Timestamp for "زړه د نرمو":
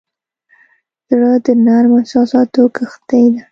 1.09-1.95